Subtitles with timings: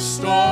[0.00, 0.49] storm.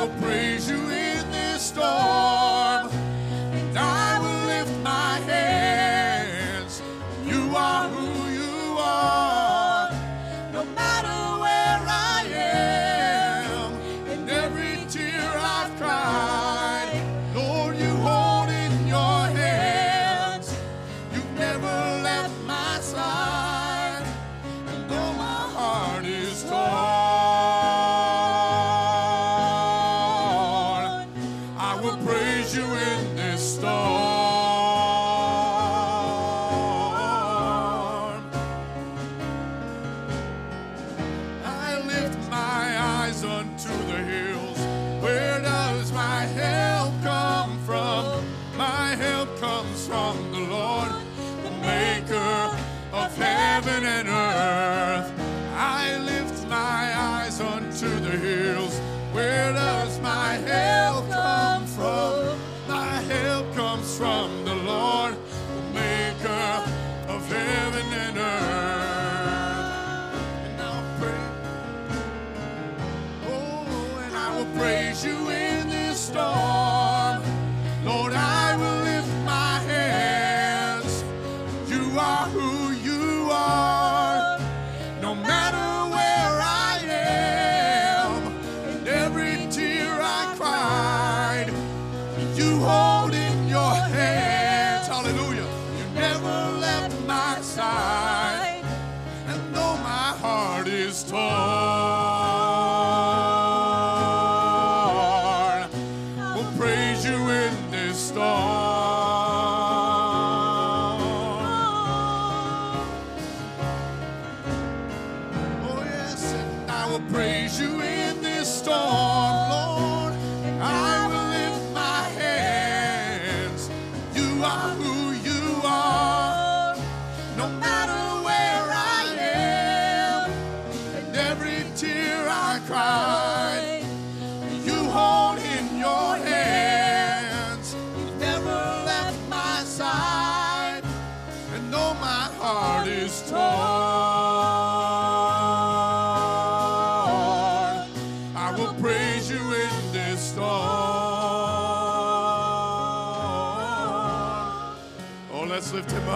[0.00, 2.09] I will praise you in this storm,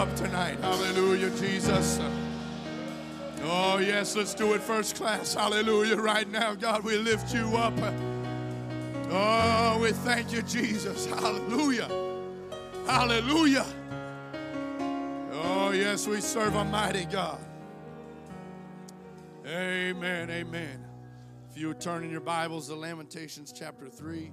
[0.05, 0.59] up tonight.
[0.59, 1.99] Hallelujah, Jesus.
[3.43, 5.33] Oh, yes, let's do it first class.
[5.33, 6.53] Hallelujah, right now.
[6.53, 7.73] God, we lift you up.
[9.09, 11.05] Oh, we thank you, Jesus.
[11.07, 11.89] Hallelujah.
[12.85, 13.65] Hallelujah.
[15.31, 17.39] Oh, yes, we serve a mighty God.
[19.47, 20.85] Amen, amen.
[21.49, 24.31] If you would turn in your Bibles to Lamentations chapter 3.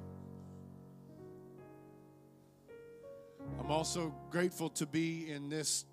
[3.73, 5.87] Also grateful to be in this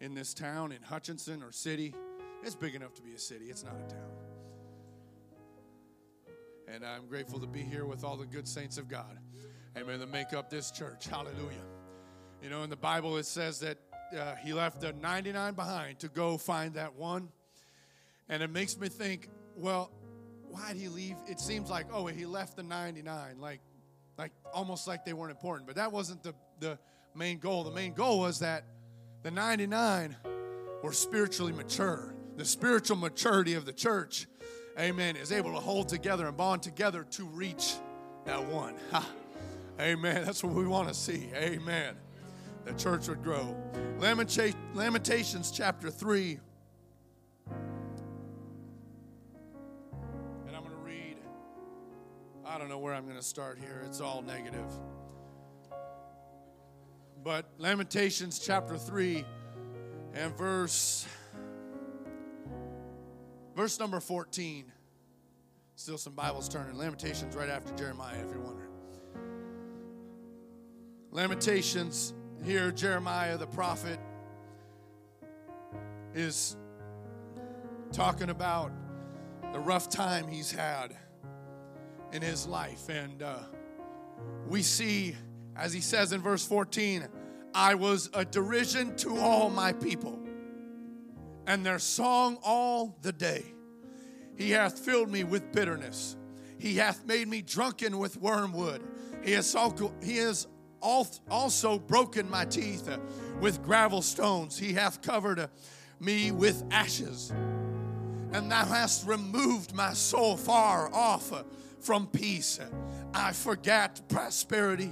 [0.00, 1.94] in this town in Hutchinson or city.
[2.42, 3.46] It's big enough to be a city.
[3.46, 4.10] It's not a town.
[6.68, 9.18] And I'm grateful to be here with all the good saints of God.
[9.76, 10.00] Amen.
[10.00, 11.06] To make up this church.
[11.06, 11.64] Hallelujah.
[12.42, 13.78] You know, in the Bible it says that
[14.16, 17.28] uh, he left the 99 behind to go find that one.
[18.28, 19.90] And it makes me think, well,
[20.48, 21.16] why did he leave?
[21.28, 23.60] It seems like, oh, he left the 99, like,
[24.18, 25.66] like almost like they weren't important.
[25.66, 26.78] But that wasn't the, the
[27.16, 27.64] main goal.
[27.64, 28.64] The main goal was that
[29.22, 30.16] the 99
[30.82, 32.14] were spiritually mature.
[32.36, 34.26] The spiritual maturity of the church,
[34.78, 37.74] amen, is able to hold together and bond together to reach
[38.26, 38.74] that one.
[38.90, 39.08] Ha.
[39.80, 40.24] Amen.
[40.24, 41.30] That's what we want to see.
[41.34, 41.96] Amen.
[42.64, 43.56] The church would grow.
[43.98, 46.38] Lamentations chapter 3.
[50.46, 51.16] And I'm going to read,
[52.44, 53.82] I don't know where I'm going to start here.
[53.86, 54.66] It's all negative.
[57.26, 59.24] But Lamentations chapter 3
[60.14, 61.04] and verse
[63.56, 64.64] verse number 14.
[65.74, 66.78] Still some Bibles turning.
[66.78, 68.70] Lamentations right after Jeremiah if you're wondering.
[71.10, 72.14] Lamentations
[72.44, 73.98] here Jeremiah the prophet
[76.14, 76.56] is
[77.90, 78.70] talking about
[79.52, 80.96] the rough time he's had
[82.12, 82.88] in his life.
[82.88, 83.40] And uh,
[84.46, 85.16] we see,
[85.58, 87.08] as he says in verse 14,
[87.54, 90.18] I was a derision to all my people,
[91.46, 93.44] and their song all the day.
[94.36, 96.16] He hath filled me with bitterness.
[96.58, 98.82] He hath made me drunken with wormwood.
[99.22, 99.54] He has
[100.82, 102.88] also, broken my teeth
[103.40, 104.58] with gravel stones.
[104.58, 105.48] He hath covered
[106.00, 107.32] me with ashes.
[108.32, 111.32] And thou hast removed my soul far off
[111.80, 112.60] from peace.
[113.14, 114.90] I forgot prosperity.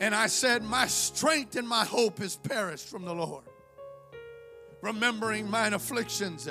[0.00, 3.44] And I said, My strength and my hope is perished from the Lord.
[4.82, 6.48] Remembering mine afflictions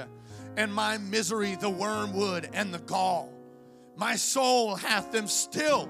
[0.57, 3.31] and my misery, the wormwood and the gall.
[3.95, 5.89] My soul hath them still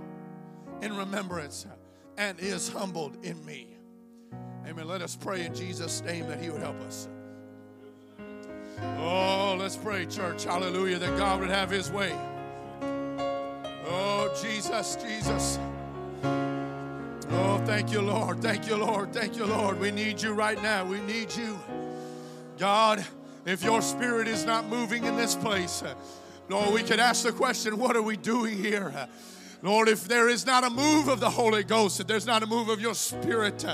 [0.81, 1.65] in remembrance
[2.17, 3.75] and is humbled in me.
[4.67, 4.87] Amen.
[4.87, 7.07] Let us pray in Jesus' name that He would help us.
[8.97, 10.43] Oh, let's pray, church.
[10.43, 10.99] Hallelujah.
[10.99, 12.13] That God would have His way.
[13.87, 15.59] Oh, Jesus, Jesus.
[17.31, 18.41] Oh, thank you, Lord.
[18.41, 19.13] Thank you, Lord.
[19.13, 19.79] Thank you, Lord.
[19.79, 20.85] We need you right now.
[20.85, 21.59] We need you.
[22.57, 23.05] God,
[23.45, 25.83] if your spirit is not moving in this place,
[26.49, 29.07] Lord, we could ask the question what are we doing here?
[29.61, 32.45] Lord, if there is not a move of the Holy Ghost, if there's not a
[32.45, 33.65] move of your spirit,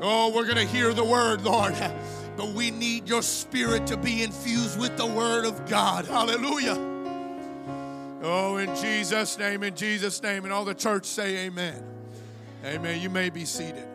[0.00, 1.74] oh, we're going to hear the word, Lord.
[2.36, 6.06] But we need your spirit to be infused with the word of God.
[6.06, 6.76] Hallelujah.
[8.22, 10.44] Oh, in Jesus' name, in Jesus' name.
[10.44, 11.99] And all the church say amen.
[12.62, 13.00] Amen.
[13.00, 13.88] You may be seated.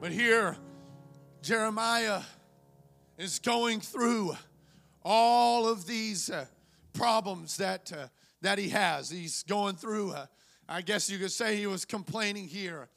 [0.00, 0.56] But here,
[1.42, 2.22] Jeremiah
[3.18, 4.34] is going through
[5.04, 6.46] all of these uh,
[6.94, 8.06] problems that, uh,
[8.40, 9.10] that he has.
[9.10, 10.26] He's going through, uh,
[10.66, 12.88] I guess you could say he was complaining here.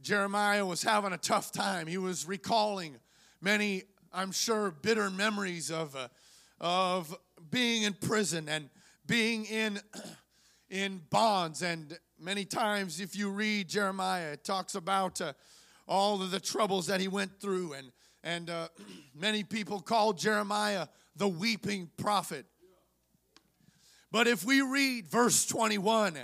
[0.00, 1.88] Jeremiah was having a tough time.
[1.88, 2.98] He was recalling
[3.40, 3.82] many,
[4.12, 6.06] I'm sure, bitter memories of, uh,
[6.60, 7.16] of
[7.50, 8.70] being in prison and
[9.08, 9.80] being in
[10.70, 11.62] in bonds.
[11.62, 15.32] And many times if you read jeremiah it talks about uh,
[15.86, 17.74] all of the troubles that he went through.
[17.74, 18.68] And and uh,
[19.14, 22.46] many people call jeremiah the weeping prophet.
[24.10, 26.18] But if we read verse 21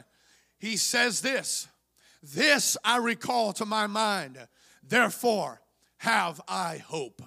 [0.58, 1.69] he says this
[2.22, 4.38] this i recall to my mind
[4.82, 5.60] therefore
[5.98, 7.22] have i hope.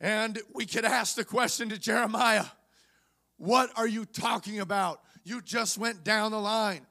[0.00, 2.46] And we could ask the question to Jeremiah
[3.36, 5.02] What are you talking about?
[5.24, 6.86] You just went down the line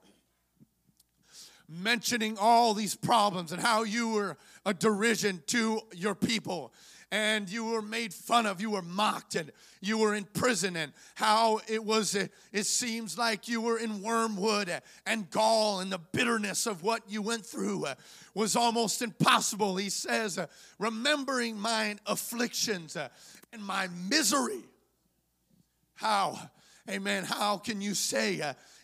[1.69, 6.73] mentioning all these problems and how you were a derision to your people.
[7.11, 10.91] And you were made fun of you were mocked and you were in prison and
[11.15, 14.71] how it was it seems like you were in wormwood
[15.07, 17.85] and gall and the bitterness of what you went through
[18.35, 19.75] was almost impossible.
[19.77, 20.39] He says
[20.77, 24.63] remembering mine afflictions and my misery
[25.95, 26.39] how
[26.87, 28.41] amen how can you say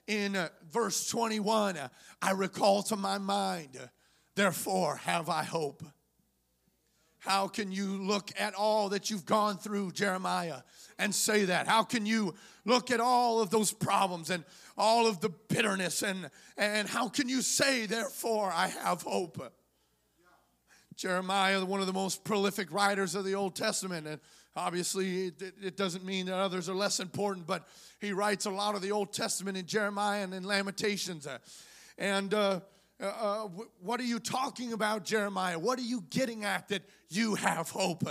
[0.08, 1.88] in uh, verse 21 uh,
[2.22, 3.78] I recall to my mind,
[4.36, 5.84] therefore have I hope.
[7.20, 10.62] How can you look at all that you've gone through, Jeremiah,
[11.00, 11.68] and say that?
[11.68, 12.36] How can you
[12.66, 14.44] look at all of those problems and
[14.78, 19.42] all of the bitterness and, and how can you say, therefore, I have hope?
[20.96, 24.20] Jeremiah, one of the most prolific writers of the Old Testament, and
[24.56, 27.68] obviously it, it, doesn't mean that others are less important, but
[28.00, 31.28] he writes a lot of the Old Testament in Jeremiah and in Lamentations.
[31.98, 32.62] And uh,
[33.02, 33.50] uh, uh
[33.82, 35.60] what are you talking about, Jeremiah?
[35.60, 38.04] What are you getting at that you have hope?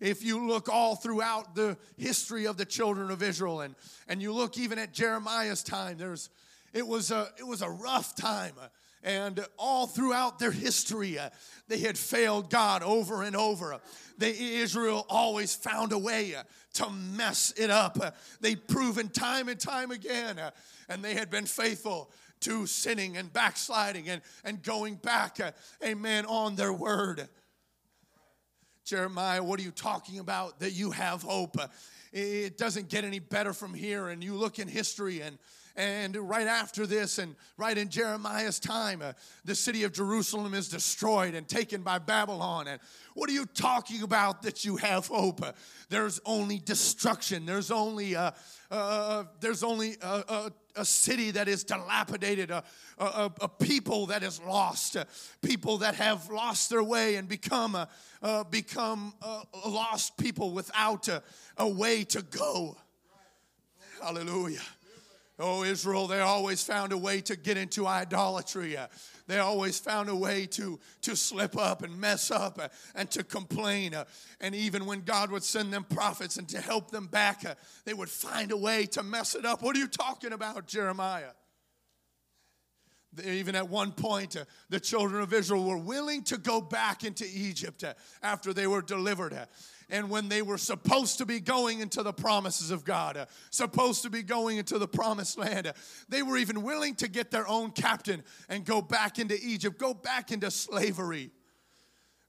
[0.00, 3.76] If you look all throughout the history of the children of Israel, and
[4.08, 6.28] and you look even at Jeremiah's time, there's
[6.72, 8.54] it was a it was a rough time.
[9.02, 11.30] And all throughout their history, uh,
[11.68, 13.80] they had failed God over and over.
[14.18, 16.44] They, Israel always found a way uh,
[16.74, 17.98] to mess it up.
[18.00, 20.38] Uh, they'd proven time and time again,
[20.88, 25.38] and they had been faithful to sinning and backsliding and, and going back,
[25.84, 27.28] amen, on their word.
[28.84, 31.56] Jeremiah, what are you talking about that you have hope?
[32.12, 34.08] it doesn't get any better from here.
[34.08, 35.38] And you look in history and
[35.76, 39.12] and right after this, and right in Jeremiah's time, uh,
[39.44, 42.68] the city of Jerusalem is destroyed and taken by Babylon.
[42.68, 42.80] And
[43.14, 45.42] what are you talking about that you have hope?
[45.42, 45.52] Uh,
[45.88, 47.46] there's only destruction.
[47.46, 48.32] There's only uh,
[48.70, 52.64] uh, there's only a, a, city that is dilapidated, a,
[52.98, 55.04] a, a people that is lost, uh,
[55.42, 57.76] people that have lost their way and become
[58.22, 59.14] uh, become
[59.66, 61.08] lost people without
[61.56, 62.76] a way to go.
[64.02, 64.60] Hallelujah.
[65.38, 68.76] Oh, Israel, they always found a way to get into idolatry.
[69.26, 72.60] They always found a way to, to slip up and mess up
[72.94, 73.94] and to complain.
[74.40, 77.44] And even when God would send them prophets and to help them back,
[77.84, 79.62] they would find a way to mess it up.
[79.62, 81.30] What are you talking about, Jeremiah?
[83.24, 84.36] Even at one point,
[84.70, 87.84] the children of Israel were willing to go back into Egypt
[88.22, 89.36] after they were delivered.
[89.90, 94.02] And when they were supposed to be going into the promises of God, uh, supposed
[94.02, 95.72] to be going into the promised land, uh,
[96.08, 99.94] they were even willing to get their own captain and go back into Egypt, go
[99.94, 101.30] back into slavery.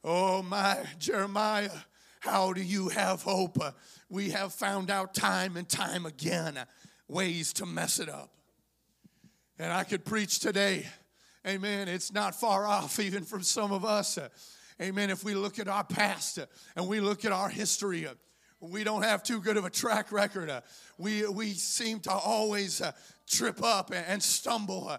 [0.03, 1.71] Oh, my Jeremiah,
[2.19, 3.61] how do you have hope?
[3.61, 3.71] Uh,
[4.09, 6.59] we have found out time and time again
[7.07, 8.29] ways to mess it up.
[9.59, 10.85] And I could preach today,
[11.47, 11.87] amen.
[11.87, 14.17] It's not far off even from some of us.
[14.83, 15.09] Amen.
[15.09, 18.15] If we look at our past uh, and we look at our history, uh,
[18.59, 20.49] we don't have too good of a track record.
[20.49, 20.59] Uh,
[20.97, 22.81] we, we seem to always
[23.25, 24.91] trip up and stumble.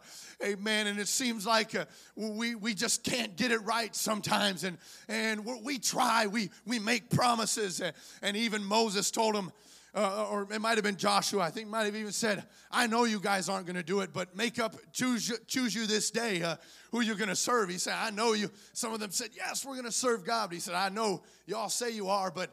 [0.43, 0.87] Amen.
[0.87, 1.75] And it seems like
[2.17, 4.65] we, we just can't get it right sometimes.
[4.65, 7.83] And, and we try, we, we make promises.
[8.23, 9.53] And even Moses told him,
[9.95, 13.05] uh, or it might have been Joshua, I think might have even said, I know
[13.05, 16.43] you guys aren't going to do it, but make up, choose, choose you this day
[16.43, 16.57] uh,
[16.91, 17.69] who you're going to serve.
[17.69, 18.51] He said, I know you.
[18.73, 20.51] Some of them said, Yes, we're going to serve God.
[20.51, 22.51] But he said, I know y'all say you are, but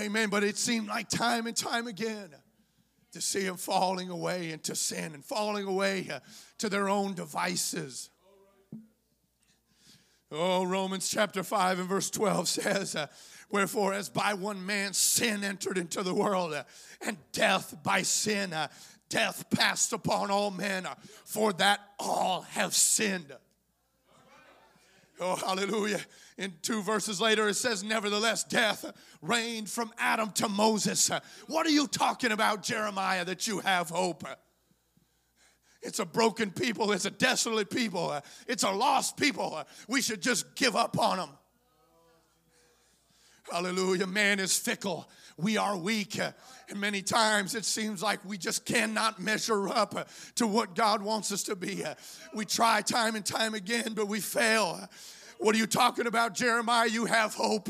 [0.00, 0.30] amen.
[0.30, 2.30] But it seemed like time and time again
[3.12, 6.20] to see them falling away into sin and falling away uh,
[6.58, 8.08] to their own devices.
[10.30, 13.06] Oh, Romans chapter 5 and verse 12 says, uh,
[13.50, 16.64] Wherefore, as by one man sin entered into the world, uh,
[17.00, 18.68] and death by sin, uh,
[19.08, 23.34] death passed upon all men, uh, for that all have sinned.
[25.20, 26.00] Oh, hallelujah.
[26.36, 28.84] In two verses later, it says, Nevertheless, death
[29.20, 31.10] reigned from Adam to Moses.
[31.48, 34.24] What are you talking about, Jeremiah, that you have hope?
[35.82, 36.92] It's a broken people.
[36.92, 38.20] It's a desolate people.
[38.46, 39.60] It's a lost people.
[39.88, 41.30] We should just give up on them.
[43.50, 44.06] Hallelujah.
[44.06, 45.08] Man is fickle.
[45.36, 46.18] We are weak.
[46.18, 51.32] And many times it seems like we just cannot measure up to what God wants
[51.32, 51.84] us to be.
[52.34, 54.88] We try time and time again, but we fail.
[55.38, 56.88] What are you talking about, Jeremiah?
[56.88, 57.68] You have hope.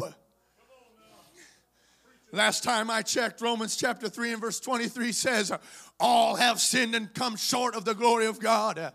[2.32, 5.52] Last time I checked, Romans chapter 3 and verse 23 says,
[6.00, 8.92] All have sinned and come short of the glory of God.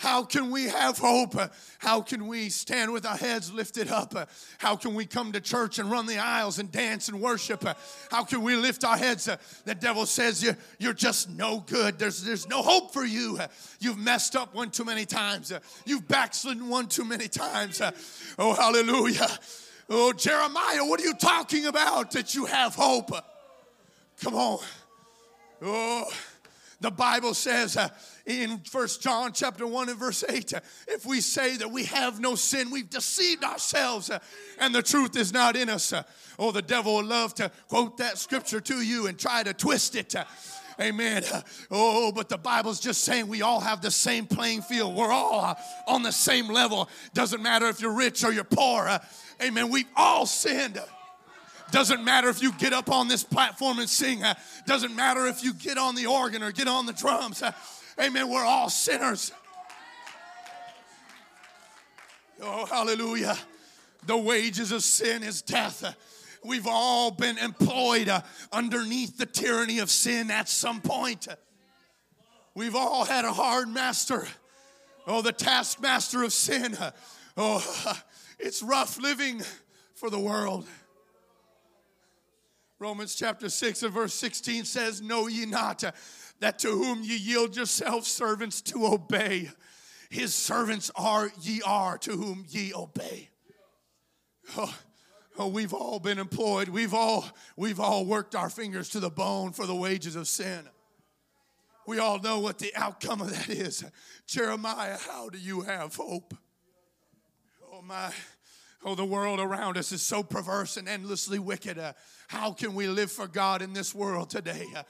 [0.00, 1.34] How can we have hope?
[1.78, 4.30] How can we stand with our heads lifted up?
[4.56, 7.62] How can we come to church and run the aisles and dance and worship?
[8.10, 9.28] How can we lift our heads?
[9.66, 11.98] The devil says you, you're just no good.
[11.98, 13.38] There's, there's no hope for you.
[13.78, 15.52] You've messed up one too many times.
[15.84, 17.82] You've backslidden one too many times.
[18.38, 19.28] Oh, hallelujah.
[19.90, 23.10] Oh, Jeremiah, what are you talking about that you have hope?
[24.22, 24.60] Come on.
[25.60, 26.10] Oh,
[26.80, 27.88] the Bible says, uh,
[28.26, 32.20] in First John chapter 1 and verse 8 uh, if we say that we have
[32.20, 34.18] no sin we've deceived ourselves uh,
[34.58, 36.02] and the truth is not in us uh.
[36.38, 39.96] oh the devil will love to quote that scripture to you and try to twist
[39.96, 40.14] it
[40.80, 41.22] Amen.
[41.70, 44.96] Oh, but the Bible's just saying we all have the same playing field.
[44.96, 45.54] We're all
[45.86, 46.88] on the same level.
[47.12, 48.98] Doesn't matter if you're rich or you're poor.
[49.42, 49.68] Amen.
[49.68, 50.80] We've all sinned.
[51.70, 54.22] Doesn't matter if you get up on this platform and sing.
[54.66, 57.42] Doesn't matter if you get on the organ or get on the drums.
[57.98, 58.28] Amen.
[58.28, 59.32] We're all sinners.
[62.42, 63.36] Oh, hallelujah.
[64.06, 65.84] The wages of sin is death.
[66.42, 71.28] We've all been employed uh, underneath the tyranny of sin at some point.
[72.54, 74.26] We've all had a hard master.
[75.06, 76.76] Oh, the taskmaster of sin.
[77.36, 77.94] Oh,
[78.38, 79.42] it's rough living
[79.94, 80.66] for the world.
[82.80, 85.84] Romans chapter 6 and verse 16 says, Know ye not
[86.40, 89.50] that to whom ye yield yourselves servants to obey,
[90.08, 93.28] his servants are ye are to whom ye obey.
[94.56, 94.74] Oh,
[95.38, 96.70] oh, we've all been employed.
[96.70, 100.66] We've all we've all worked our fingers to the bone for the wages of sin.
[101.86, 103.84] We all know what the outcome of that is.
[104.26, 106.34] Jeremiah, how do you have hope?
[107.72, 108.10] Oh my,
[108.82, 111.78] Oh, the world around us is so perverse and endlessly wicked.
[111.78, 111.92] Uh,
[112.28, 114.64] how can we live for God in this world today?
[114.74, 114.82] Uh,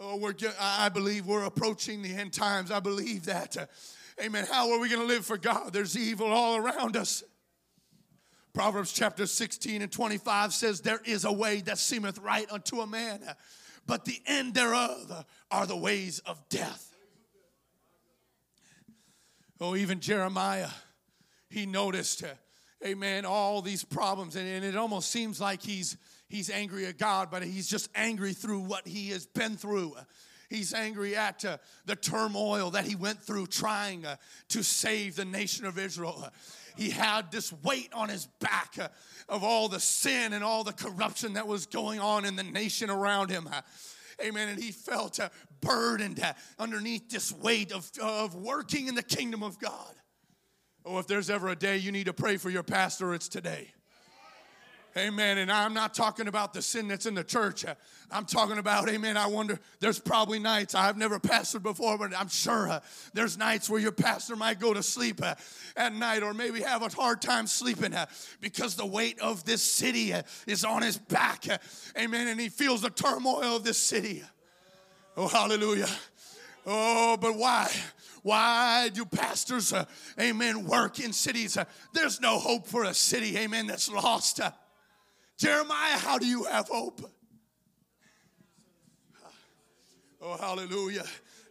[0.00, 2.70] oh, we're, I believe we're approaching the end times.
[2.70, 3.54] I believe that.
[3.56, 3.66] Uh,
[4.24, 4.46] amen.
[4.50, 5.74] How are we going to live for God?
[5.74, 7.22] There's evil all around us.
[8.54, 12.86] Proverbs chapter 16 and 25 says, There is a way that seemeth right unto a
[12.86, 13.20] man,
[13.86, 16.96] but the end thereof are the ways of death.
[19.60, 20.70] Oh, even Jeremiah,
[21.50, 22.24] he noticed,
[22.84, 25.96] amen, all these problems, and, and it almost seems like he's
[26.28, 29.94] he's angry at God, but he's just angry through what he has been through.
[30.50, 34.16] He's angry at uh, the turmoil that he went through trying uh,
[34.48, 36.26] to save the nation of Israel.
[36.76, 38.88] He had this weight on his back uh,
[39.28, 42.88] of all the sin and all the corruption that was going on in the nation
[42.88, 43.48] around him.
[44.24, 44.48] Amen.
[44.48, 45.28] And he felt uh,
[45.60, 49.94] burdened uh, underneath this weight of, of working in the kingdom of God.
[50.90, 53.68] Oh, if there's ever a day you need to pray for your pastor, it's today.
[54.96, 55.36] Amen.
[55.36, 57.66] And I'm not talking about the sin that's in the church.
[58.10, 59.18] I'm talking about, amen.
[59.18, 62.80] I wonder, there's probably nights, I've never pastored before, but I'm sure uh,
[63.12, 65.34] there's nights where your pastor might go to sleep uh,
[65.76, 68.06] at night or maybe have a hard time sleeping uh,
[68.40, 71.44] because the weight of this city uh, is on his back.
[71.50, 71.58] Uh,
[71.98, 72.28] amen.
[72.28, 74.22] And he feels the turmoil of this city.
[75.18, 75.90] Oh, hallelujah.
[76.64, 77.70] Oh, but why?
[78.22, 79.84] Why do pastors, uh,
[80.20, 81.56] amen, work in cities?
[81.56, 84.40] Uh, there's no hope for a city, amen, that's lost.
[84.40, 84.50] Uh,
[85.36, 87.00] Jeremiah, how do you have hope?
[89.24, 89.28] Uh,
[90.22, 91.04] oh, hallelujah.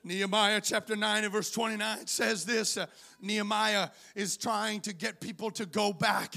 [0.07, 2.85] Nehemiah chapter 9 and verse 29 says this uh,
[3.21, 6.35] Nehemiah is trying to get people to go back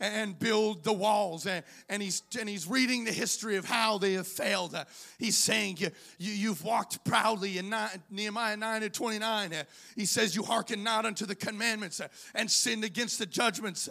[0.00, 1.46] and build the walls.
[1.46, 4.74] And, and, he's, and he's reading the history of how they have failed.
[4.74, 4.84] Uh,
[5.18, 7.72] he's saying, you, you, have walked proudly in
[8.10, 9.52] Nehemiah 9 and 29.
[9.52, 9.62] Uh,
[9.94, 13.88] he says, You hearken not unto the commandments uh, and sinned against the judgments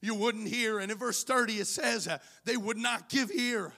[0.00, 0.78] you wouldn't hear.
[0.78, 3.72] And in verse 30, it says, uh, They would not give ear.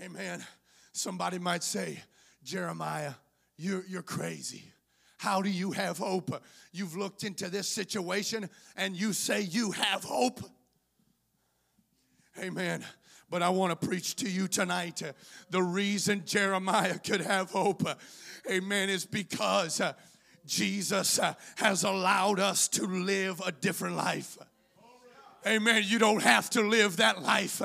[0.00, 0.44] Amen.
[0.92, 2.02] Somebody might say,
[2.44, 3.14] Jeremiah,
[3.56, 4.64] you're, you're crazy.
[5.18, 6.42] How do you have hope?
[6.72, 10.40] You've looked into this situation and you say you have hope.
[12.40, 12.84] Amen.
[13.30, 15.00] But I want to preach to you tonight.
[15.50, 17.82] The reason Jeremiah could have hope,
[18.50, 19.80] amen, is because
[20.44, 24.36] Jesus uh, has allowed us to live a different life.
[25.44, 25.82] Amen.
[25.84, 27.60] You don't have to live that life.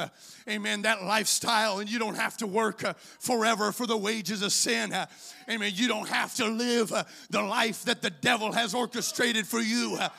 [0.49, 0.81] Amen.
[0.81, 4.93] That lifestyle, and you don't have to work uh, forever for the wages of sin.
[4.93, 5.05] Uh,
[5.47, 5.73] amen.
[5.75, 9.95] You don't have to live uh, the life that the devil has orchestrated for you.
[9.99, 10.09] Uh,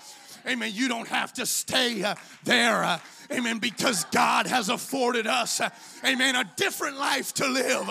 [0.46, 0.70] amen.
[0.72, 2.84] You don't have to stay uh, there.
[2.84, 3.00] Uh,
[3.32, 3.58] amen.
[3.58, 5.60] Because God has afforded us,
[6.04, 7.90] amen, a different life to live.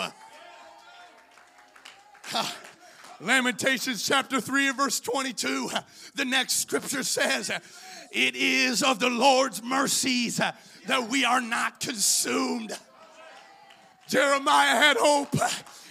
[3.20, 5.70] Lamentations chapter 3 and verse 22,
[6.14, 7.50] the next scripture says,
[8.10, 12.76] It is of the Lord's mercies that we are not consumed.
[14.08, 15.34] Jeremiah had hope.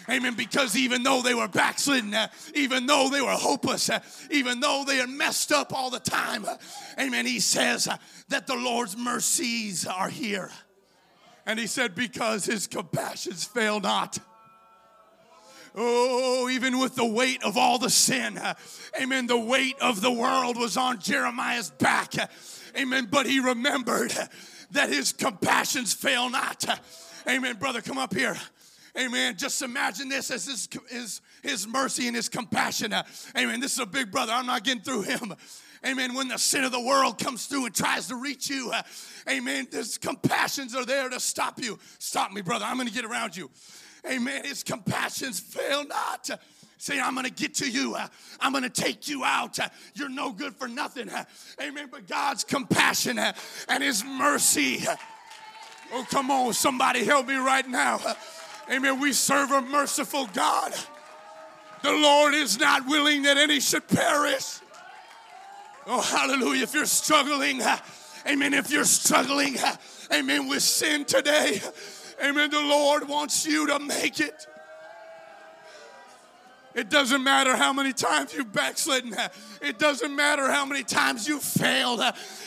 [0.10, 0.36] Amen.
[0.36, 2.16] Because even though they were backslidden,
[2.56, 3.90] even though they were hopeless,
[4.32, 6.46] even though they had messed up all the time,
[7.00, 7.26] amen.
[7.26, 7.88] He says
[8.30, 10.50] that the Lord's mercies are here.
[11.46, 14.20] And he said, Because his compassions fail not.
[15.76, 18.40] Oh, even with the weight of all the sin,
[19.00, 22.14] amen, the weight of the world was on Jeremiah's back,
[22.76, 24.14] amen, but he remembered
[24.72, 26.66] that his compassions fail not.
[27.28, 28.38] Amen, brother, come up here.
[28.98, 29.36] Amen.
[29.38, 32.96] Just imagine this as his, his, his mercy and his compassion.
[33.38, 33.60] Amen.
[33.60, 34.34] This is a big brother.
[34.34, 35.36] I'm not getting through him.
[35.86, 36.16] Amen.
[36.16, 38.74] When the sin of the world comes through and tries to reach you,
[39.30, 41.78] amen, his compassions are there to stop you.
[42.00, 42.66] Stop me, brother.
[42.66, 43.52] I'm going to get around you.
[44.10, 44.46] Amen.
[44.46, 46.30] His compassions fail not.
[46.80, 47.98] Say, I'm gonna get to you.
[48.40, 49.58] I'm gonna take you out.
[49.96, 51.10] You're no good for nothing.
[51.62, 51.90] Amen.
[51.92, 54.86] But God's compassion and His mercy.
[55.94, 58.00] Oh, come on, somebody help me right now.
[58.72, 59.00] Amen.
[59.00, 60.74] We serve a merciful God.
[61.82, 64.60] The Lord is not willing that any should perish.
[65.86, 66.64] Oh, hallelujah.
[66.64, 67.62] If you're struggling,
[68.28, 68.54] amen.
[68.54, 69.56] If you're struggling,
[70.14, 71.62] amen, with sin today,
[72.24, 72.50] Amen.
[72.50, 74.48] The Lord wants you to make it.
[76.78, 79.16] It doesn't matter how many times you've backslidden.
[79.64, 82.02] It doesn't matter how many times you failed.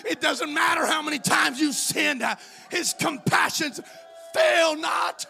[0.04, 2.22] It doesn't matter how many times you sinned.
[2.70, 3.80] His compassions
[4.32, 5.26] fail not.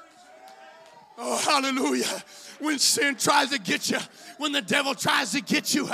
[1.16, 2.22] Oh, hallelujah.
[2.60, 3.98] When sin tries to get you,
[4.36, 5.88] when the devil tries to get you,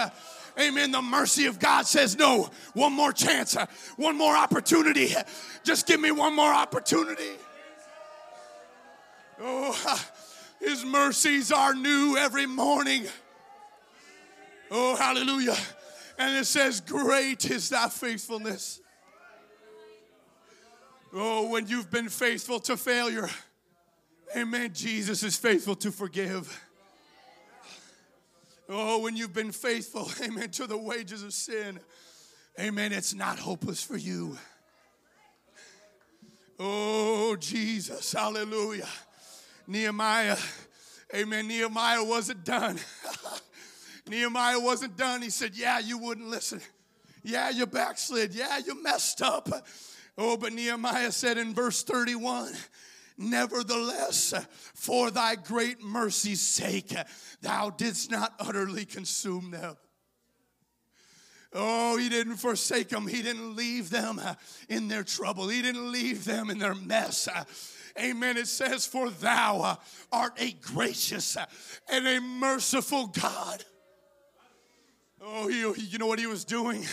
[0.58, 3.56] amen, the mercy of God says, No, one more chance,
[3.96, 5.14] one more opportunity.
[5.62, 7.34] Just give me one more opportunity.
[9.40, 10.04] Oh,
[10.60, 13.06] His mercies are new every morning.
[14.70, 15.56] Oh, hallelujah.
[16.18, 18.80] And it says, Great is thy faithfulness.
[21.12, 23.28] Oh, when you've been faithful to failure,
[24.36, 26.62] amen, Jesus is faithful to forgive.
[28.68, 31.78] Oh, when you've been faithful, amen, to the wages of sin,
[32.58, 34.36] amen, it's not hopeless for you.
[36.58, 38.88] Oh, Jesus, hallelujah.
[39.66, 40.36] Nehemiah,
[41.14, 42.78] amen, Nehemiah wasn't done.
[44.08, 45.22] Nehemiah wasn't done.
[45.22, 46.60] He said, Yeah, you wouldn't listen.
[47.22, 48.34] Yeah, you backslid.
[48.34, 49.48] Yeah, you messed up.
[50.16, 52.54] Oh, but Nehemiah said in verse 31
[53.18, 54.34] Nevertheless,
[54.74, 56.94] for thy great mercy's sake,
[57.40, 59.76] thou didst not utterly consume them.
[61.52, 63.06] Oh, he didn't forsake them.
[63.06, 64.20] He didn't leave them
[64.68, 65.48] in their trouble.
[65.48, 67.26] He didn't leave them in their mess.
[68.00, 68.36] Amen.
[68.36, 69.76] It says, For thou uh,
[70.12, 71.46] art a gracious uh,
[71.90, 73.64] and a merciful God.
[75.22, 76.84] Oh, he, you know what he was doing?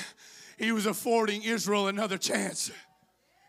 [0.57, 2.71] He was affording Israel another chance.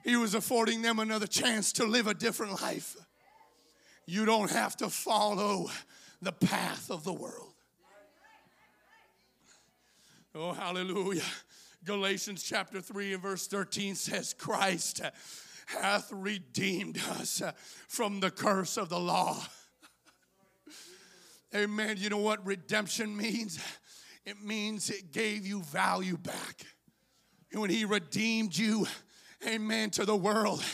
[0.04, 2.96] He was affording them another chance to live a different life.
[4.06, 5.70] You don't have to follow
[6.20, 7.52] the path of the world.
[10.34, 11.22] Oh, hallelujah.
[11.84, 15.00] Galatians chapter 3 and verse 13 says, Christ
[15.66, 17.42] hath redeemed us
[17.88, 19.42] from the curse of the law.
[21.54, 21.96] Amen.
[21.98, 23.58] You know what redemption means?
[24.26, 26.66] It means it gave you value back.
[27.52, 28.86] When He redeemed you,
[29.46, 30.64] amen, to the world,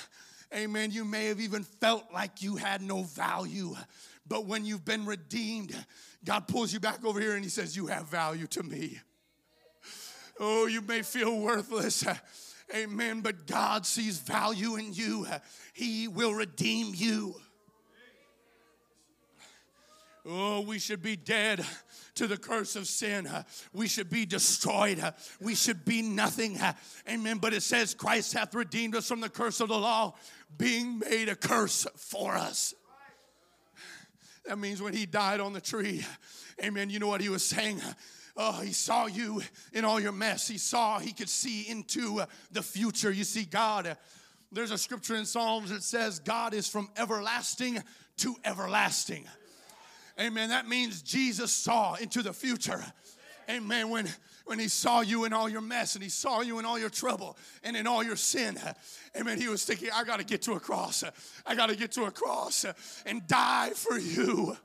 [0.54, 3.76] amen, you may have even felt like you had no value.
[4.26, 5.74] But when you've been redeemed,
[6.24, 8.98] God pulls you back over here and He says, You have value to me.
[10.38, 12.04] Oh, you may feel worthless.
[12.74, 13.20] Amen.
[13.20, 15.26] But God sees value in you.
[15.72, 17.34] He will redeem you.
[20.26, 21.64] Oh, we should be dead
[22.16, 23.28] to the curse of sin.
[23.72, 25.02] We should be destroyed.
[25.40, 26.58] We should be nothing.
[27.08, 27.38] Amen.
[27.38, 30.14] But it says, Christ hath redeemed us from the curse of the law,
[30.58, 32.74] being made a curse for us.
[34.44, 36.04] That means when he died on the tree,
[36.62, 37.80] amen, you know what he was saying?
[38.36, 40.48] Oh, he saw you in all your mess.
[40.48, 43.10] He saw, he could see into the future.
[43.10, 43.96] You see, God,
[44.52, 47.82] there's a scripture in Psalms that says, God is from everlasting
[48.18, 49.26] to everlasting.
[50.18, 50.50] Amen.
[50.50, 52.84] That means Jesus saw into the future.
[53.48, 53.88] Amen.
[53.90, 54.06] When
[54.50, 56.90] when he saw you in all your mess and he saw you in all your
[56.90, 58.58] trouble and in all your sin.
[59.16, 59.40] Amen.
[59.40, 61.04] He was thinking, I got to get to a cross.
[61.46, 62.66] I got to get to a cross
[63.06, 64.56] and die for you.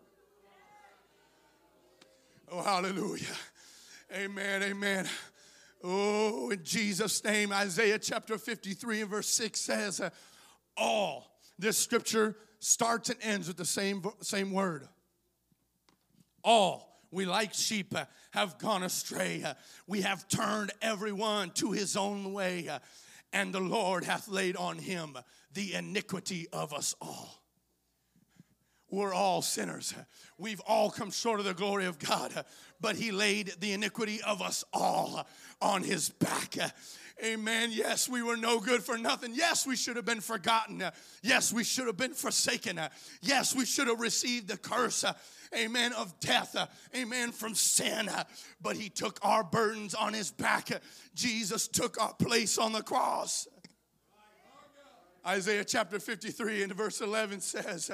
[2.52, 3.28] Oh, hallelujah.
[4.14, 4.64] Amen.
[4.64, 5.08] Amen.
[5.84, 10.02] Oh, in Jesus' name, Isaiah chapter 53 and verse 6 says,
[10.78, 11.32] All.
[11.58, 14.88] This scripture starts and ends with the same, same word
[16.46, 19.42] all we like sheep uh, have gone astray.
[19.44, 19.54] Uh,
[19.88, 22.80] we have turned everyone to his own way, uh,
[23.34, 25.18] and the Lord hath laid on him
[25.54, 27.42] the iniquity of us all.
[28.96, 29.94] We're all sinners.
[30.38, 32.32] We've all come short of the glory of God,
[32.80, 35.28] but He laid the iniquity of us all
[35.62, 36.56] on His back.
[37.22, 37.72] Amen.
[37.74, 39.32] Yes, we were no good for nothing.
[39.34, 40.82] Yes, we should have been forgotten.
[41.22, 42.80] Yes, we should have been forsaken.
[43.22, 45.04] Yes, we should have received the curse
[45.54, 46.56] amen, of death,
[46.96, 48.10] amen, from sin.
[48.62, 50.70] But he took our burdens on his back.
[51.14, 53.46] Jesus took our place on the cross.
[55.28, 57.92] Isaiah chapter 53 and verse 11 says,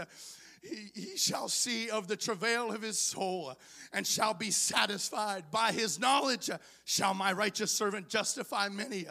[0.61, 3.53] he, shall see of the travail of his soul
[3.93, 5.45] and shall be satisfied.
[5.51, 6.49] By his knowledge
[6.85, 9.05] shall my righteous servant justify many,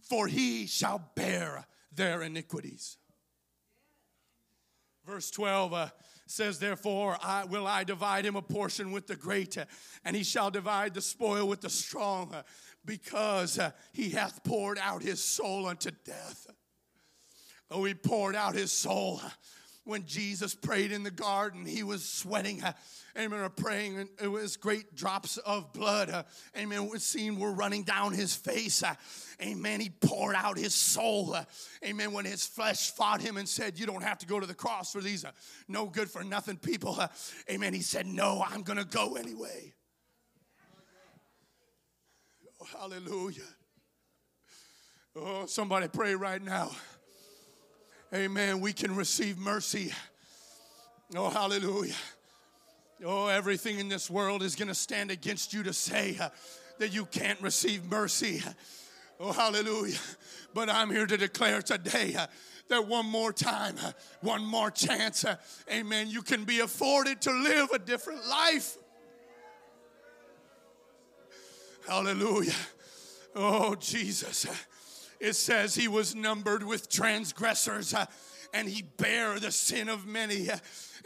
[0.00, 2.98] for he shall bear their iniquities.
[5.06, 5.88] Verse 12 uh,
[6.26, 9.56] says, Therefore, I, will I divide him a portion with the great,
[10.04, 12.34] and he shall divide the spoil with the strong,
[12.84, 16.46] because uh, he hath poured out his soul unto death.
[17.70, 19.20] Oh, he poured out his soul.
[19.90, 22.62] When Jesus prayed in the garden, he was sweating
[23.18, 26.22] amen, are praying, and it was great drops of blood, uh,
[26.56, 28.94] amen, was seen were running down his face, uh,
[29.42, 29.80] amen.
[29.80, 31.44] He poured out his soul, uh,
[31.84, 34.54] amen, when his flesh fought him and said, You don't have to go to the
[34.54, 35.32] cross for these uh,
[35.68, 37.08] no good for nothing people, uh,
[37.50, 37.74] amen.
[37.74, 39.74] He said, No, I'm gonna go anyway.
[42.60, 43.42] Oh, hallelujah.
[45.16, 46.70] Oh, somebody pray right now.
[48.12, 48.60] Amen.
[48.60, 49.92] We can receive mercy.
[51.14, 51.94] Oh, hallelujah.
[53.04, 56.30] Oh, everything in this world is going to stand against you to say uh,
[56.78, 58.42] that you can't receive mercy.
[59.20, 59.98] Oh, hallelujah.
[60.52, 62.26] But I'm here to declare today uh,
[62.68, 63.92] that one more time, uh,
[64.22, 65.36] one more chance, uh,
[65.72, 68.76] amen, you can be afforded to live a different life.
[71.86, 72.54] Hallelujah.
[73.36, 74.46] Oh, Jesus.
[75.20, 78.06] It says he was numbered with transgressors uh,
[78.54, 80.56] and he bare the sin of many uh,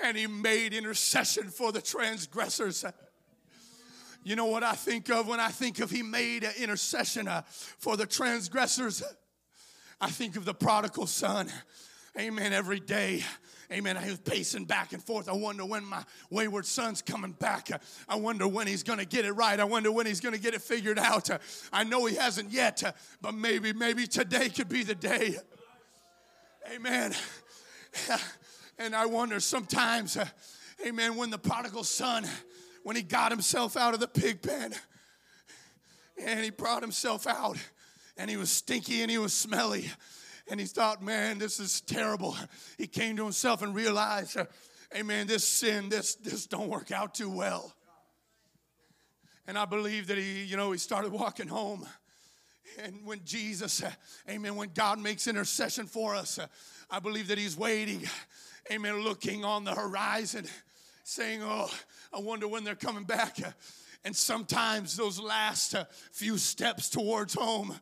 [0.02, 2.84] and he made intercession for the transgressors.
[4.22, 7.96] You know what I think of when I think of he made intercession uh, for
[7.96, 9.02] the transgressors?
[10.00, 11.48] I think of the prodigal son.
[12.18, 12.52] Amen.
[12.52, 13.22] Every day.
[13.72, 13.96] Amen.
[13.96, 15.28] I was pacing back and forth.
[15.28, 17.68] I wonder when my wayward son's coming back.
[18.08, 19.58] I wonder when he's going to get it right.
[19.58, 21.30] I wonder when he's going to get it figured out.
[21.72, 22.82] I know he hasn't yet,
[23.20, 25.36] but maybe, maybe today could be the day.
[26.74, 27.14] Amen.
[28.78, 30.18] And I wonder sometimes,
[30.84, 32.26] amen, when the prodigal son,
[32.82, 34.74] when he got himself out of the pig pen
[36.22, 37.56] and he brought himself out
[38.16, 39.90] and he was stinky and he was smelly
[40.48, 42.36] and he thought, man, this is terrible.
[42.78, 44.44] He came to himself and realized, uh,
[44.94, 47.72] amen, this sin, this, this don't work out too well.
[49.46, 51.86] And I believe that he, you know, he started walking home.
[52.82, 53.82] And when Jesus,
[54.28, 56.38] amen, when God makes intercession for us,
[56.90, 58.02] I believe that he's waiting,
[58.70, 60.46] amen, looking on the horizon,
[61.04, 61.70] saying, oh,
[62.12, 63.36] I wonder when they're coming back.
[64.04, 67.74] And sometimes those last uh, few steps towards home,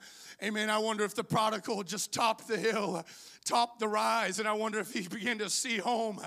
[0.42, 3.04] amen, I wonder if the prodigal just topped the hill,
[3.44, 6.20] topped the rise, and I wonder if he began to see home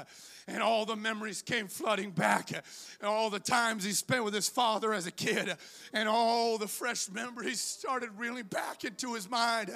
[0.47, 2.61] and all the memories came flooding back and
[3.03, 5.55] all the times he spent with his father as a kid
[5.93, 9.71] and all the fresh memories started reeling back into his mind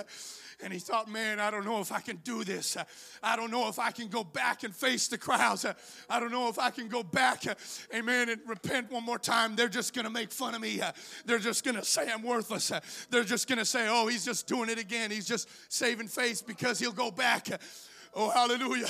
[0.62, 2.76] and he thought, man, I don't know if I can do this.
[3.24, 5.66] I don't know if I can go back and face the crowds.
[6.10, 7.46] I don't know if I can go back,
[7.96, 9.56] amen, and repent one more time.
[9.56, 10.82] They're just going to make fun of me.
[11.26, 12.72] They're just going to say I'm worthless.
[13.10, 15.12] They're just going to say, oh, he's just doing it again.
[15.12, 17.48] He's just saving face because he'll go back.
[18.14, 18.88] Oh, hallelujah.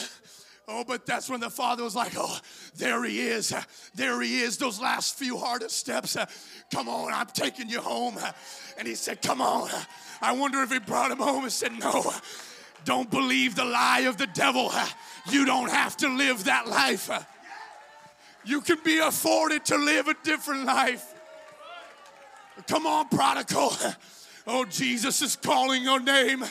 [0.72, 2.38] Oh, but that's when the father was like, Oh,
[2.76, 3.54] there he is.
[3.96, 4.58] There he is.
[4.58, 6.16] Those last few hardest steps.
[6.72, 8.18] Come on, I'm taking you home.
[8.78, 9.70] And he said, Come on.
[10.22, 12.14] I wonder if he brought him home and said, No,
[12.86, 14.72] don't believe the lie of the devil.
[15.32, 17.10] You don't have to live that life.
[18.46, 21.16] You can be afforded to live a different life.
[22.68, 23.74] Come on, prodigal.
[24.48, 26.44] Oh, Jesus is calling your name.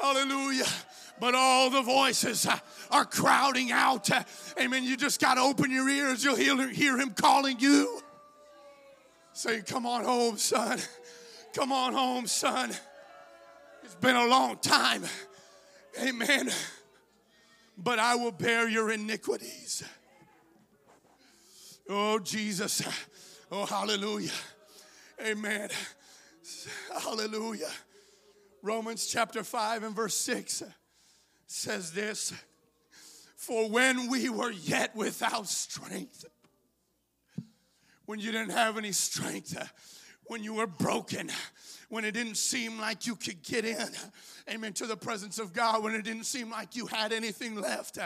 [0.00, 0.66] Hallelujah.
[1.18, 2.58] But all the voices uh,
[2.90, 4.10] are crowding out.
[4.10, 4.22] Uh,
[4.60, 4.84] amen.
[4.84, 6.22] You just got to open your ears.
[6.22, 8.00] You'll hear, him calling you.
[9.32, 10.78] Say, Come on home, son.
[11.54, 12.70] Come on home, son.
[13.82, 15.04] It's been a long time.
[16.02, 16.50] Amen.
[17.78, 19.82] But I will bear your iniquities.
[21.88, 22.82] Oh, Jesus.
[23.50, 24.32] Oh, hallelujah.
[25.24, 25.70] Amen.
[27.02, 27.70] Hallelujah.
[28.62, 30.62] Romans chapter 5 and verse 6
[31.46, 32.32] says this
[33.36, 36.24] For when we were yet without strength,
[38.06, 39.56] when you didn't have any strength,
[40.26, 41.30] when you were broken,
[41.88, 43.88] when it didn't seem like you could get in,
[44.52, 47.98] amen, to the presence of God, when it didn't seem like you had anything left,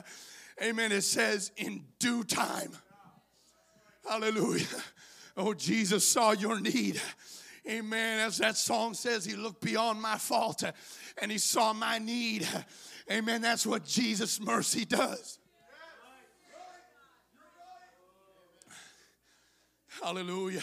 [0.63, 2.73] amen, it says, in due time.
[4.09, 4.67] Hallelujah.
[5.37, 7.01] Oh, Jesus saw your need.
[7.69, 8.21] Amen.
[8.21, 10.65] As that song says, He looked beyond my fault
[11.21, 12.49] and He saw my need.
[13.11, 13.43] Amen.
[13.43, 15.39] That's what Jesus' mercy does.
[20.03, 20.63] Hallelujah.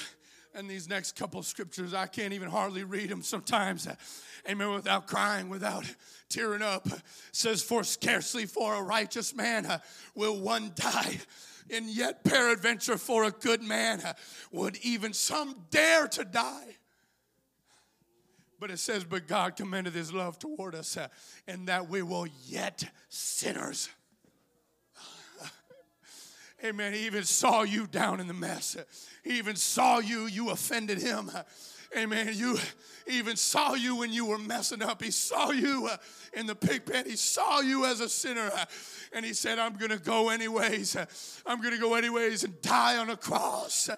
[0.55, 3.87] And these next couple scriptures, I can't even hardly read them sometimes.
[4.49, 4.73] Amen.
[4.73, 5.85] Without crying, without
[6.29, 6.87] tearing up.
[6.87, 9.79] It says, For scarcely for a righteous man uh,
[10.15, 11.19] will one die.
[11.69, 14.13] And yet, peradventure, for a good man uh,
[14.51, 16.77] would even some dare to die.
[18.59, 21.07] But it says, But God commended his love toward us, uh,
[21.47, 23.89] and that we were yet sinners.
[26.63, 26.93] Amen.
[26.93, 28.75] He even saw you down in the mess.
[29.23, 31.29] He even saw you, you offended him.
[31.95, 32.29] Amen.
[32.33, 32.57] You
[33.07, 35.01] even saw you when you were messing up.
[35.01, 35.97] He saw you uh,
[36.33, 37.05] in the pig pen.
[37.05, 38.49] He saw you as a sinner.
[38.53, 38.65] Uh,
[39.13, 40.97] and he said, I'm going to go anyways.
[41.45, 43.89] I'm going to go anyways and die on a cross.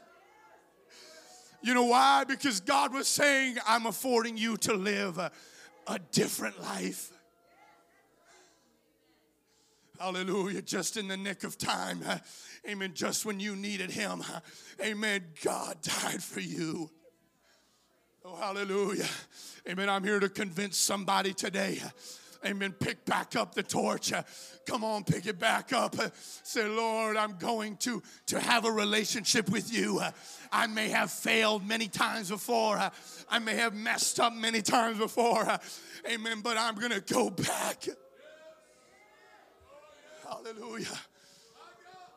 [1.62, 2.24] You know why?
[2.24, 5.32] Because God was saying, I'm affording you to live a,
[5.88, 7.12] a different life.
[10.00, 10.62] Hallelujah.
[10.62, 12.02] Just in the nick of time.
[12.68, 12.92] Amen.
[12.94, 14.24] Just when you needed Him.
[14.82, 15.26] Amen.
[15.44, 16.90] God died for you.
[18.24, 19.08] Oh, hallelujah.
[19.68, 19.90] Amen.
[19.90, 21.82] I'm here to convince somebody today
[22.46, 22.72] Amen.
[22.72, 24.14] Pick back up the torch.
[24.66, 25.96] Come on, pick it back up.
[26.44, 30.02] Say, Lord, I'm going to, to have a relationship with you.
[30.52, 32.92] I may have failed many times before.
[33.30, 35.60] I may have messed up many times before.
[36.10, 36.40] Amen.
[36.42, 37.86] But I'm going to go back.
[40.26, 40.98] Hallelujah.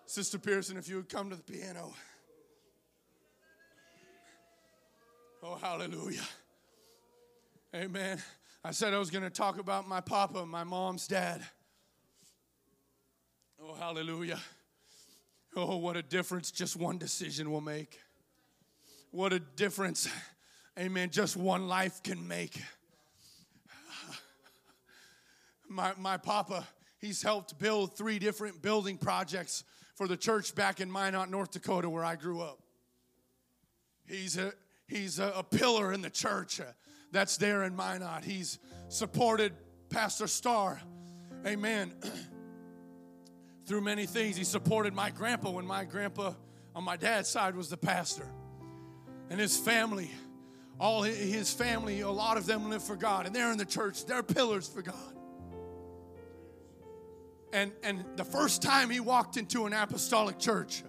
[0.06, 1.92] Sister Pearson, if you would come to the piano.
[5.42, 6.22] Oh, hallelujah.
[7.74, 8.22] Amen.
[8.64, 11.42] I said I was going to talk about my papa, my mom's dad.
[13.60, 14.38] Oh, hallelujah.
[15.56, 17.98] Oh, what a difference just one decision will make.
[19.10, 20.08] What a difference,
[20.78, 22.62] amen, just one life can make.
[25.68, 26.64] My, my papa,
[27.00, 29.64] he's helped build three different building projects
[29.96, 32.60] for the church back in Minot, North Dakota, where I grew up.
[34.06, 34.52] He's a,
[34.86, 36.60] he's a, a pillar in the church
[37.12, 38.24] that's there in Minot.
[38.24, 39.52] He's supported
[39.90, 40.80] Pastor Starr,
[41.46, 41.92] amen,
[43.66, 44.36] through many things.
[44.36, 46.32] He supported my grandpa when my grandpa
[46.74, 48.26] on my dad's side was the pastor.
[49.30, 50.10] And his family,
[50.80, 54.06] all his family, a lot of them live for God, and they're in the church,
[54.06, 54.96] they're pillars for God.
[57.52, 60.82] And, and the first time he walked into an apostolic church,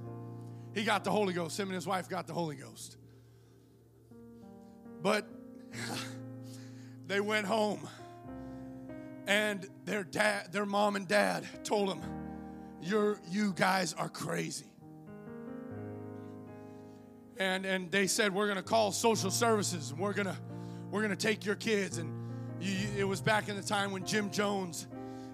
[0.73, 1.59] he got the Holy Ghost.
[1.59, 2.97] Him and his wife got the Holy Ghost.
[5.01, 5.27] But
[7.07, 7.87] they went home
[9.27, 12.01] and their dad, their mom and dad told them,
[12.81, 14.65] You're, you guys are crazy.
[17.37, 20.37] And, and they said, We're gonna call social services and we're gonna
[20.91, 21.97] we're gonna take your kids.
[21.97, 22.13] And
[22.59, 24.87] you, it was back in the time when Jim Jones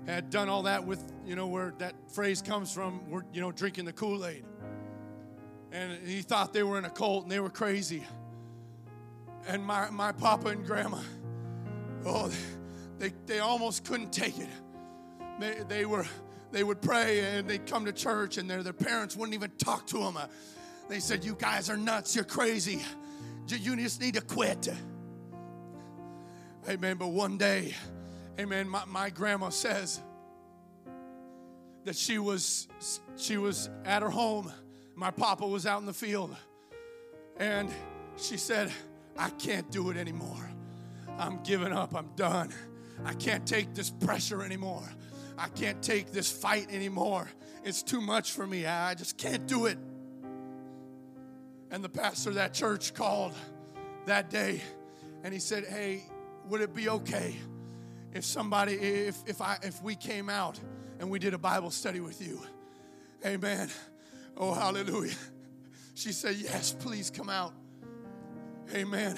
[0.05, 3.51] had done all that with, you know, where that phrase comes from, we're, you know,
[3.51, 4.45] drinking the Kool Aid.
[5.71, 8.03] And he thought they were in a cult and they were crazy.
[9.47, 10.99] And my, my papa and grandma,
[12.05, 12.31] oh,
[12.99, 14.49] they, they almost couldn't take it.
[15.39, 16.05] They, they were
[16.51, 19.85] they would pray and they'd come to church and their, their parents wouldn't even talk
[19.87, 20.17] to them.
[20.89, 22.81] They said, You guys are nuts, you're crazy.
[23.47, 24.67] You just need to quit.
[26.67, 26.97] Amen.
[26.97, 27.73] But one day,
[28.39, 28.69] Amen.
[28.69, 29.99] My, my grandma says
[31.83, 32.69] that she was
[33.17, 34.49] she was at her home.
[34.95, 36.33] My papa was out in the field.
[37.35, 37.69] And
[38.15, 38.71] she said,
[39.19, 40.49] I can't do it anymore.
[41.17, 41.93] I'm giving up.
[41.93, 42.53] I'm done.
[43.03, 44.89] I can't take this pressure anymore.
[45.37, 47.29] I can't take this fight anymore.
[47.65, 48.65] It's too much for me.
[48.65, 49.77] I just can't do it.
[51.69, 53.33] And the pastor of that church called
[54.05, 54.61] that day
[55.23, 56.03] and he said, Hey,
[56.47, 57.35] would it be okay
[58.13, 60.59] if somebody, if, if, I, if we came out
[60.99, 62.41] and we did a Bible study with you.
[63.25, 63.69] Amen.
[64.37, 65.13] Oh, hallelujah.
[65.93, 67.53] She said, Yes, please come out.
[68.73, 69.17] Amen.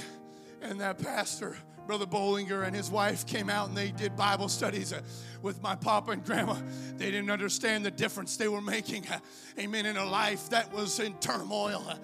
[0.62, 4.94] And that pastor, Brother Bollinger, and his wife came out and they did Bible studies
[4.94, 5.02] uh,
[5.42, 6.56] with my papa and grandma.
[6.98, 9.08] They didn't understand the difference they were making.
[9.08, 9.20] Uh,
[9.60, 9.86] amen.
[9.86, 11.84] In a life that was in turmoil.
[11.88, 11.96] Uh,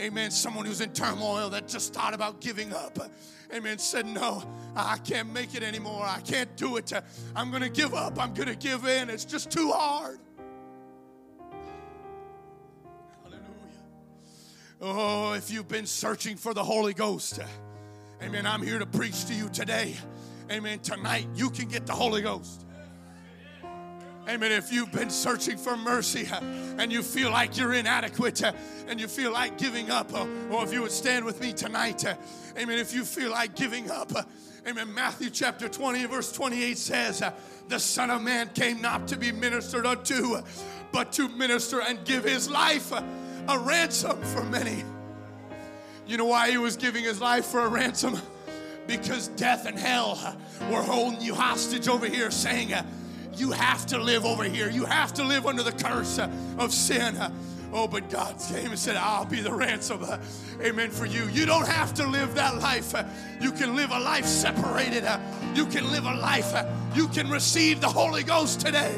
[0.00, 0.30] amen.
[0.30, 2.98] Someone who's in turmoil that just thought about giving up
[3.54, 4.42] amen, said, No,
[4.74, 6.04] I can't make it anymore.
[6.04, 6.92] I can't do it.
[7.34, 8.20] I'm going to give up.
[8.20, 9.10] I'm going to give in.
[9.10, 10.18] It's just too hard.
[14.78, 17.40] Oh, if you've been searching for the Holy Ghost,
[18.22, 19.96] amen, I'm here to preach to you today.
[20.50, 20.80] Amen.
[20.80, 22.66] Tonight, you can get the Holy Ghost.
[24.28, 24.52] Amen.
[24.52, 26.28] If you've been searching for mercy
[26.78, 28.42] and you feel like you're inadequate
[28.86, 32.04] and you feel like giving up, or if you would stand with me tonight,
[32.58, 32.78] amen.
[32.78, 34.12] If you feel like giving up,
[34.68, 34.92] amen.
[34.92, 37.22] Matthew chapter 20, verse 28 says,
[37.68, 40.42] The Son of Man came not to be ministered unto,
[40.92, 42.92] but to minister and give his life
[43.48, 44.84] a ransom for many.
[46.06, 48.18] You know why he was giving his life for a ransom?
[48.86, 50.36] Because death and hell
[50.70, 52.72] were holding you hostage over here, saying,
[53.34, 54.70] you have to live over here.
[54.70, 56.18] You have to live under the curse
[56.58, 57.16] of sin.
[57.72, 60.06] Oh, but God came and said, I'll be the ransom.
[60.62, 61.26] Amen for you.
[61.28, 62.94] You don't have to live that life.
[63.40, 65.04] You can live a life separated.
[65.54, 66.54] You can live a life.
[66.94, 68.94] You can receive the Holy Ghost today.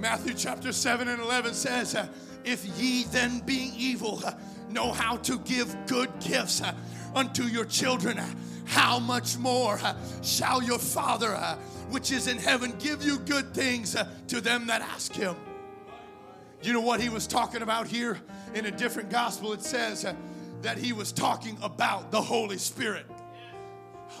[0.00, 1.94] Matthew chapter 7 and 11 says,
[2.42, 4.22] If ye then being evil
[4.70, 6.62] know how to give good gifts
[7.14, 8.18] unto your children,
[8.64, 11.56] how much more uh, shall your Father, uh,
[11.90, 15.36] which is in heaven, give you good things uh, to them that ask him?
[16.62, 18.18] You know what he was talking about here
[18.54, 19.52] in a different gospel?
[19.52, 20.06] It says
[20.62, 23.06] that he was talking about the Holy Spirit.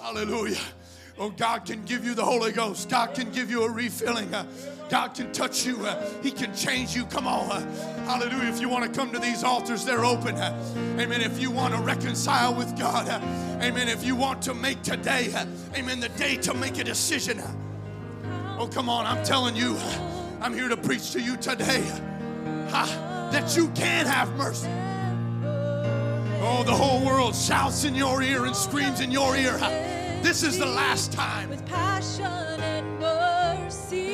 [0.02, 0.60] Hallelujah.
[1.18, 2.88] Oh, God can give you the Holy Ghost.
[2.88, 4.34] God can give you a refilling.
[4.90, 5.86] God can touch you.
[5.86, 7.04] Uh, he can change you.
[7.06, 7.50] Come on.
[7.50, 8.50] Uh, hallelujah.
[8.50, 10.34] If you want to come to these altars, they're open.
[10.34, 11.20] Uh, amen.
[11.20, 13.08] If you want to reconcile with God.
[13.62, 13.88] Amen.
[13.88, 15.32] If you want to make today,
[15.76, 17.40] amen, the day to make a decision.
[18.58, 19.06] oh, come on.
[19.06, 19.76] I'm telling you,
[20.40, 21.82] I'm here to preach to you today
[22.70, 24.68] that you can have mercy.
[26.42, 29.58] Oh, the whole world shouts in your ear and screams in your ear.
[30.22, 31.50] This is the last time.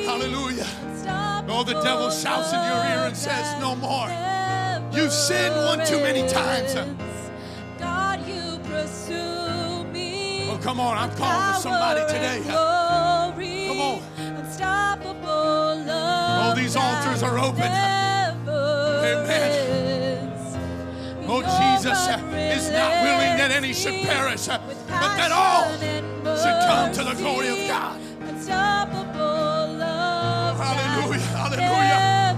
[0.06, 0.66] Hallelujah.
[1.48, 4.08] Oh, the devil shouts in your ear and says, No more.
[4.92, 6.74] You've sinned one too many times.
[7.78, 9.14] God, you pursue.
[10.48, 10.96] Oh, come on.
[10.96, 12.40] I'm calling for somebody today.
[12.46, 14.02] Come on.
[15.88, 17.62] Oh, these altars are open.
[19.02, 20.32] Amen.
[21.28, 22.22] Oh, Jesus uh,
[22.54, 25.68] is not willing that any should perish, uh, but that all
[26.36, 27.68] should come to the glory of.
[27.68, 28.00] God.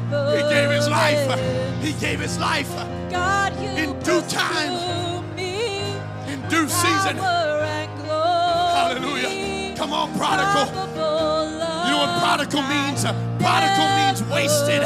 [0.09, 1.41] He gave his life.
[1.83, 2.71] He gave his life
[3.11, 5.93] God, in due time, me.
[6.27, 7.19] in due season.
[7.19, 9.01] Power and glory.
[9.01, 9.77] Hallelujah.
[9.77, 10.67] Come on, prodigal.
[10.97, 13.05] You know what prodigal means?
[13.39, 14.83] Prodigal means wasted.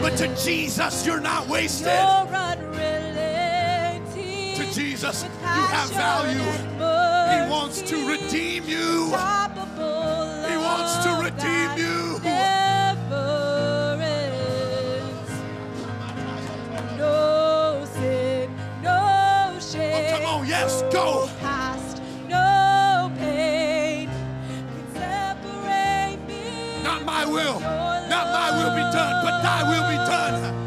[0.00, 1.86] But to Jesus, you're not wasted.
[4.56, 6.44] To Jesus, you have value.
[7.32, 9.06] He wants to redeem you.
[10.48, 11.93] He wants to redeem you.
[20.56, 21.28] Yes, go.
[21.40, 24.08] Past, no pain
[26.84, 27.58] Not my will.
[27.58, 30.63] Not my will be done, but thy will be done.